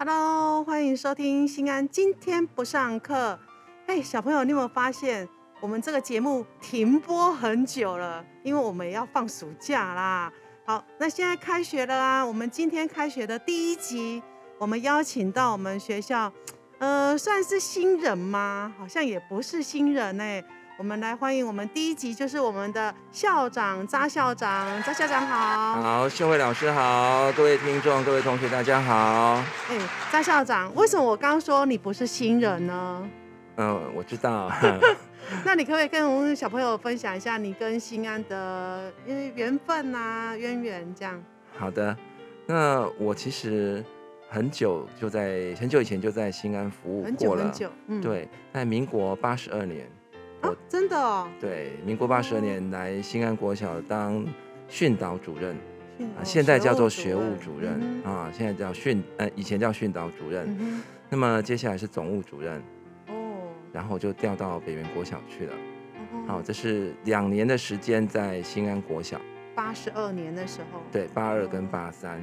[0.00, 3.36] Hello，欢迎收听新安今天不上课。
[3.88, 5.28] 哎，小朋友，你有没有发现
[5.60, 8.24] 我们这个节目停播很久了？
[8.44, 10.32] 因为我们要放暑假啦。
[10.64, 14.22] 好，那现在开学了啊，我们今天开学的第一集，
[14.58, 16.32] 我们邀请到我们学校，
[16.78, 18.72] 呃，算是新人吗？
[18.78, 20.44] 好像也不是新人哎。
[20.78, 25.82] 我们来欢迎我们第一集，就是我们的校长扎校长，扎校长好。
[25.82, 29.42] 好，秀慧老师好，各位听众、各位同学大家好。
[29.70, 29.76] 哎，
[30.12, 33.10] 扎校长，为什么我刚说你不是新人呢？
[33.56, 34.48] 嗯，我知道。
[35.44, 41.20] 那你可不可以跟我们小朋友分享一下你跟新安的因为缘分啊、渊源这样？
[41.58, 41.96] 好的，
[42.46, 43.84] 那我其实
[44.30, 49.84] 很久就在很久以前就在新安服务过了，很久，嗯，对，在民国八十二年。
[50.42, 51.28] 哦，真的哦。
[51.40, 54.24] 对，民国八十二年来新安国小当
[54.68, 55.56] 训导主任，
[56.16, 60.82] 啊，现在叫做学务主任啊，现在叫训，呃，以前叫训导主任。
[61.10, 62.62] 那么接下来是总务主任，
[63.08, 63.14] 哦，
[63.72, 65.54] 然后就调到北园国小去了。
[66.26, 69.20] 好，这是两年的时间在新安国小。
[69.54, 70.80] 八十二年的时候。
[70.92, 72.20] 对，八二跟八三。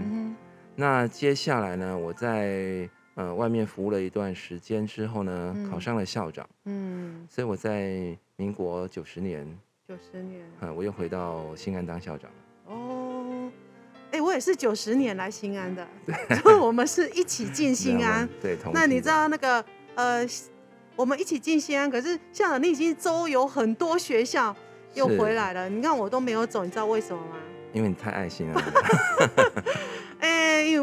[0.75, 2.89] 那接下来呢，我在。
[3.15, 6.47] 呃，外面服务了一段时间之后呢，考上了校长。
[6.65, 9.47] 嗯，所以我在民国九十年，
[9.87, 12.29] 九十年，嗯，我又回到新安当校长。
[12.65, 13.49] 哦，
[14.11, 15.87] 哎，我也是九十年来新安的，
[16.41, 18.27] 所以我们是一起进 新安。
[18.41, 19.63] 对，那你知道那个
[19.95, 20.27] 呃，
[20.97, 24.53] 我们一起进新安，可是校长你已经周游很多学校
[24.93, 27.37] 又回来了，你看我都没有走，你知道为什么吗？
[27.71, 28.61] 因为你太爱心了。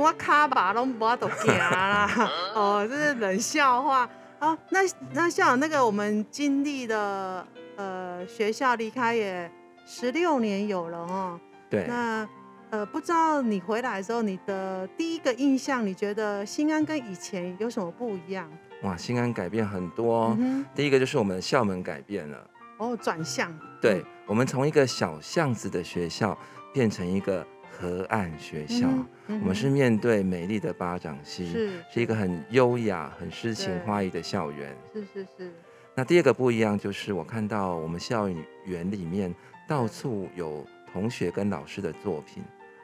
[0.03, 2.11] 我卡巴拢无法度行啦，
[2.57, 4.09] 哦，这是冷笑话。
[4.41, 4.81] 啊，那
[5.13, 9.49] 那像那个我们经历的呃学校离开也
[9.87, 11.41] 十六年有了哦。
[11.71, 11.87] 对。
[11.87, 12.29] 那
[12.71, 18.51] 呃不知道你回来的时候，你的第一个印象，你觉得新安跟以前有什么不一样？
[18.83, 20.37] 哇，新安改变很多。
[20.75, 22.51] 第一个就是我们的校门改变了。
[22.79, 23.57] 哦，转向。
[23.81, 26.37] 对，我们从一个小巷子的学校
[26.75, 27.47] 变成一个。
[27.83, 28.89] 河岸学校，
[29.27, 34.73] 我们是面对美丽的巴掌溪，是是一个很优雅、很诗情画意的校园。
[34.95, 35.53] 是是是。
[35.97, 38.29] 那第二个不一样就是，我看到我们校
[38.67, 39.35] 园里面
[39.69, 42.41] 到处有同学跟老师的作品，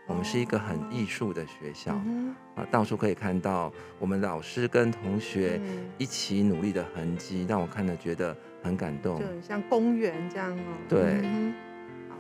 [0.09, 1.93] 我们是一个很艺术的学校
[2.57, 5.61] 啊，到处可以看到我们老师跟同学
[5.97, 9.21] 一起努力的痕迹，让我看了觉得很感动。
[9.21, 10.63] 就像公园这样哦。
[10.89, 11.23] 对。
[12.11, 12.17] 好，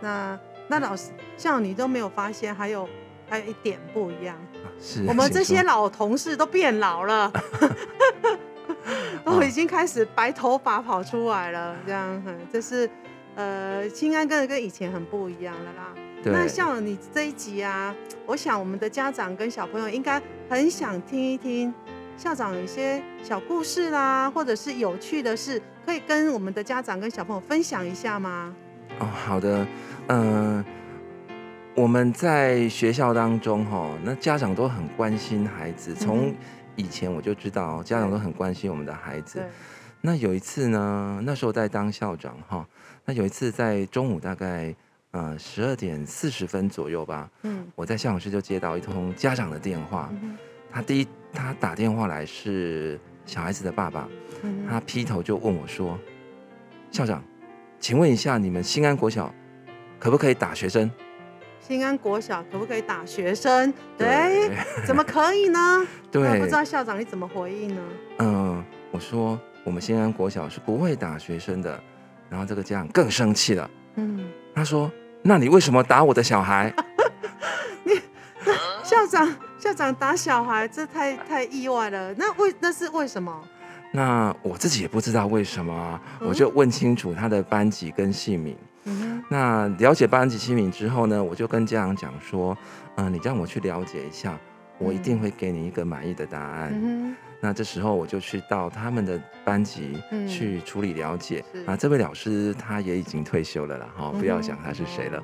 [0.00, 0.40] 那。
[0.68, 2.88] 那老师像你都没有发现，还有
[3.28, 4.36] 还有一点不一样，
[4.80, 7.32] 是我们这些老同事都变老了，
[9.24, 12.22] 都已经开始白头发跑出来了，这样，
[12.52, 12.88] 这是
[13.34, 15.94] 呃，青安跟跟以前很不一样了啦。
[16.24, 17.94] 那像你这一集啊，
[18.26, 21.72] 我想我们的家长跟小朋友应该很想听一听
[22.16, 28.52] 校长有一些小故事啦，或者是有趣的事，可以跟我们的家长跟小朋友分享一下吗？
[28.98, 29.64] 哦，好的。
[30.08, 30.64] 嗯，
[31.74, 35.94] 我们在学校当中哈，那家长都很关心孩子。
[35.94, 36.32] 从
[36.76, 39.42] 以前我就知道，家长都很关心我们的孩子。
[40.00, 42.64] 那有一次呢，那时候在当校长哈，
[43.04, 44.72] 那有一次在中午大概
[45.10, 50.08] 呃十二点四十分左右吧，嗯，我在校长室就接到一通家长的电话。
[50.70, 54.08] 他第一他打电话来是小孩子的爸爸，
[54.68, 55.98] 他劈头就问我说
[56.92, 57.24] ：“校长，
[57.80, 59.34] 请问一下，你们新安国小？”
[59.98, 60.90] 可不可以打学生？
[61.60, 63.72] 新安国小可不可以打学生？
[63.98, 64.50] 对，
[64.86, 65.86] 怎么可以呢？
[66.12, 67.82] 对，不知道校长你怎么回应呢？
[68.18, 71.80] 嗯，我说我们新安国小是不会打学生的。
[72.28, 73.70] 然后这个家长更生气了。
[73.94, 74.90] 嗯，他说
[75.22, 76.74] ：“那你为什么打我的小孩？”
[77.84, 77.92] 你
[78.82, 82.12] 校长校长打小孩，这太太意外了。
[82.14, 83.32] 那为那是为什么？
[83.92, 88.56] 那我自己也不知道为什么，我就问清楚他的班级跟姓名。
[89.28, 92.56] 那了解班级姓名之后呢，我就跟家长讲说，
[92.96, 94.38] 嗯，你让我去了解一下，
[94.78, 97.16] 我一定会给你一个满意的答案。
[97.40, 101.44] 那这时候我就去到他们的班级去处理了解。
[101.66, 105.22] 啊，这位老师他也已经退休了啦，哈，不要想他是谁了。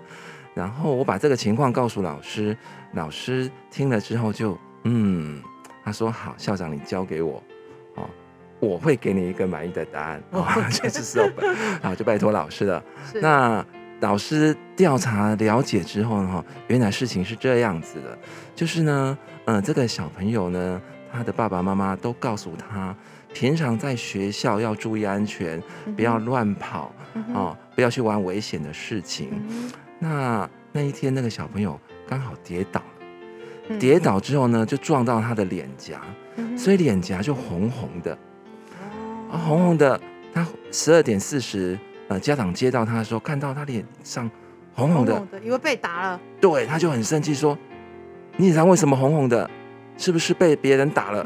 [0.55, 2.57] 然后我把这个情况告诉老师，
[2.95, 5.41] 老师听了之后就，嗯，
[5.85, 7.43] 他说好，校长你交给我。
[8.63, 10.23] 我会给你一个满意的答案，
[10.71, 11.29] 就是说，
[11.83, 12.81] 啊，就拜托老师了。
[13.21, 13.65] 那
[13.99, 18.17] 老师调查了解之后呢，哈，原来事情是这样子的，
[18.55, 20.81] 就是呢，嗯，这个小朋友呢，
[21.13, 22.95] 他的爸爸妈妈都告诉他，
[23.35, 25.61] 平常在学校要注意安全，
[25.97, 26.93] 不要乱跑，
[27.35, 29.43] 哦，不要去玩危险的事情。
[29.99, 31.77] 那那一天，那个小朋友
[32.09, 32.81] 刚好跌倒
[33.69, 36.01] 了，跌倒之后呢，就撞到他的脸颊，
[36.57, 38.17] 所以脸颊就红红的，
[39.33, 39.99] 啊，红红的。
[40.35, 44.31] 他十二点四十，呃，家长接到他的时候，看到他脸上
[44.75, 47.59] 红红的，以为被打了，对，他就很生气，说
[48.39, 49.51] ：“你脸上为什么红红的？
[49.99, 51.21] 是不是被别人打了？”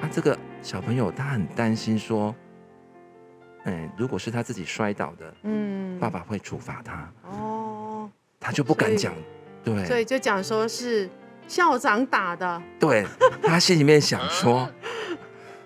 [0.00, 2.32] 啊，这个小朋友他很担心，说
[3.66, 8.08] ：“哎，如果是他自己摔倒的，嗯，爸爸会处罚他。”哦，
[8.38, 9.12] 他就不敢讲，
[9.64, 11.10] 对，所以就讲说是
[11.48, 12.62] 校长打的。
[12.78, 13.04] 对
[13.42, 14.70] 他心里面想说，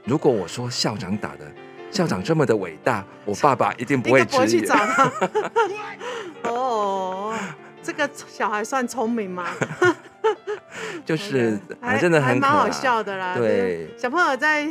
[0.09, 1.45] 如果我说校长打的。
[1.91, 5.11] 校长这么的伟大，我爸爸一定不会 不会去找他。
[6.45, 7.35] 哦，
[7.83, 9.47] 这个小孩算聪明吗？
[11.03, 11.59] 就是
[11.99, 13.35] 真的很蛮好笑的啦。
[13.35, 14.69] 对，小朋友在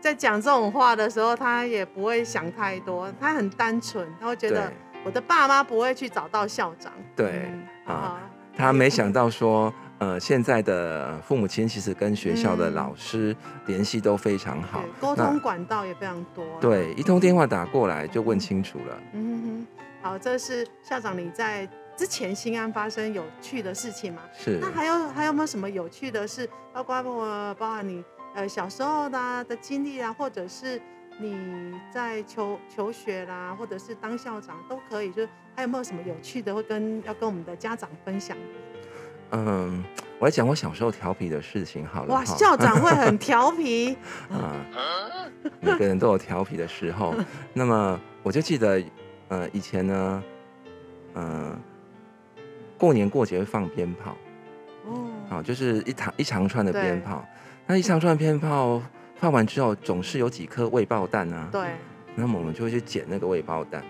[0.00, 4.70] 在讲这种话的时候，他也不会想太多，他很单纯，他会觉得
[5.04, 6.92] 我的爸妈不会去找到校长。
[7.14, 7.48] 对
[7.86, 8.18] 啊，
[8.56, 9.72] 他没想到说。
[9.98, 13.34] 呃，现在的父母亲其实跟学校的老师
[13.64, 16.44] 联系都非常好，沟通管道也非常多。
[16.60, 19.00] 对，一通电话打过来就问清楚了。
[19.14, 19.66] 嗯哼，
[20.02, 21.66] 好，这是校长你在
[21.96, 24.20] 之前新安发生有趣的事情吗？
[24.36, 24.58] 是。
[24.60, 26.46] 那还有还有没有什么有趣的事？
[26.74, 28.04] 包括包包含你
[28.34, 30.78] 呃小时候的的经历啊，或者是
[31.18, 35.10] 你在求求学啦，或者是当校长都可以。
[35.10, 38.36] 就是还有没有什么有趣的会跟要跟我们的家长分享？
[39.32, 39.82] 嗯，
[40.18, 42.14] 我来讲我小时候调皮的事情好了。
[42.14, 43.96] 哇，校长会很调皮
[44.30, 44.64] 啊！
[45.60, 47.14] 每个人都有调皮的时候。
[47.52, 48.82] 那么我就记得，
[49.28, 50.22] 呃，以前呢，
[51.14, 51.58] 嗯，
[52.78, 54.16] 过年过节会放鞭炮。
[54.86, 55.08] 哦。
[55.28, 57.26] 好，就是一长一长串的鞭炮。
[57.66, 58.80] 那一长串鞭炮
[59.16, 61.48] 放完之后，总是有几颗未爆弹啊。
[61.50, 61.68] 对。
[62.14, 63.82] 那么我们就会去捡那个未爆弹。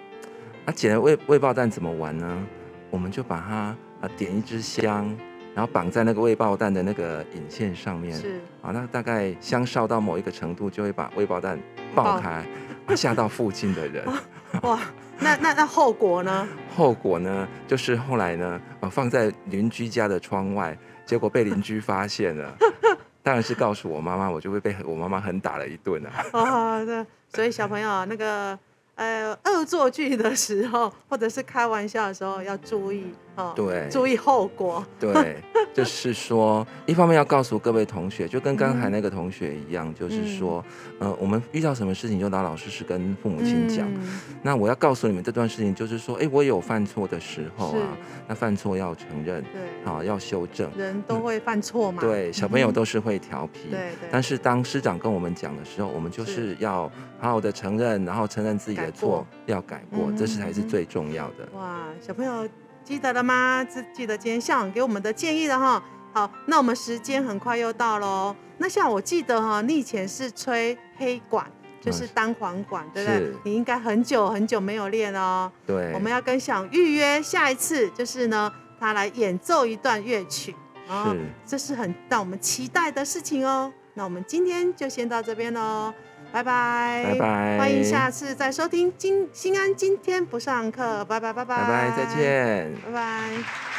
[0.65, 2.47] 啊，捡了未未爆弹怎么玩呢？
[2.91, 3.77] 我们就把它。
[4.07, 5.13] 啊，点一支香，
[5.55, 8.17] 然后绑在那个未爆弹的那个引线上面。
[8.17, 11.59] 是啊，那大概香烧到某一个程度，就会把未爆弹
[11.95, 12.47] 爆开，
[12.95, 14.07] 吓到附近的人。
[14.63, 14.81] 哇，
[15.19, 16.47] 那那那后果呢？
[16.75, 22.57] 后果呢，就是后来呢，呃，放在邻居家的窗外，结果被邻居发现了，
[23.23, 26.11] 当然是告诉我妈妈，我就会被我妈妈狠打了一顿啊。
[26.33, 27.05] 哦，对，
[27.35, 28.57] 所以小朋友那个。
[28.97, 34.85] 呃，恶作剧的时候，或者是开玩笑的时候，要注意哦，对，注意后果。
[34.99, 35.37] 对，
[35.73, 40.65] 就是说，一方面要告诉各位同学，就跟刚才那个同学一样，就是说，
[40.99, 43.89] 呃，我们遇到什么事情就老老实实跟父母亲讲。
[44.43, 47.97] 那我要告诉你们这段事情，就是说，哎，我有犯错的时候啊，
[48.27, 50.69] 那犯错要承认，对，好要修正。
[50.77, 53.91] 人都会犯错嘛，对，小朋友都是会调皮，对。
[54.11, 56.91] 但是当师长跟我们讲的时候，我们就是要
[57.21, 58.91] 好好的承认，然后承认自己的。
[58.97, 61.47] 错要改过，这是才是最重要的。
[61.53, 62.49] 哇，小朋友
[62.87, 63.65] 记得了吗？
[63.65, 65.83] 记记得今天校长给我们的建议了哈。
[66.15, 68.35] 好，那我们时间很快又到喽。
[68.59, 71.45] 那像我记得哈，你以前是吹黑管，
[71.81, 73.33] 就是单簧管，对不对？
[73.43, 75.51] 你应该很久很久没有练哦。
[75.67, 75.93] 对。
[75.95, 80.55] 我们要跟想预约下一次，就是呢，他来演奏一段乐曲。
[80.89, 81.21] 是。
[81.45, 83.73] 这是很让我们期待的事情哦。
[83.97, 85.93] 那我们今天就先到这边喽。
[86.33, 88.93] 拜拜，拜拜，欢迎下次再收听。
[88.99, 93.76] 今新安今天不上课，拜拜拜拜，拜拜再见，拜拜。